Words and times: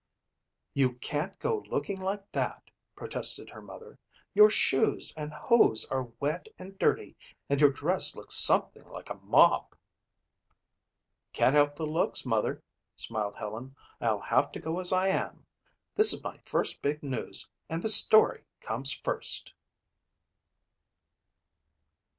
"You 0.73 0.93
can't 0.95 1.37
go 1.37 1.57
looking 1.69 2.01
like 2.01 2.31
that," 2.31 2.71
protested 2.95 3.51
her 3.51 3.61
mother. 3.61 3.99
"Your 4.33 4.49
shoes 4.49 5.13
and 5.15 5.31
hose 5.31 5.85
are 5.91 6.05
wet 6.19 6.47
and 6.57 6.75
dirty 6.79 7.15
and 7.47 7.61
your 7.61 7.69
dress 7.71 8.15
looks 8.15 8.33
something 8.33 8.83
like 8.89 9.11
a 9.11 9.19
mop." 9.19 9.75
"Can't 11.33 11.53
help 11.53 11.75
the 11.75 11.85
looks, 11.85 12.25
mother," 12.25 12.63
smiled 12.95 13.35
Helen. 13.35 13.75
"I'll 14.01 14.21
have 14.21 14.51
to 14.53 14.59
go 14.59 14.79
as 14.79 14.91
I 14.91 15.09
am. 15.09 15.45
This 15.93 16.13
is 16.13 16.23
my 16.23 16.39
first 16.47 16.81
big 16.81 17.03
news 17.03 17.47
and 17.69 17.83
the 17.83 17.87
story 17.89 18.45
comes 18.59 18.91
first." 18.91 19.53